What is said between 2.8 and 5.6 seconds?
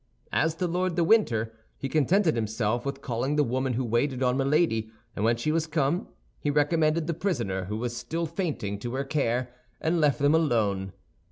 with calling the woman who waited on Milady, and when she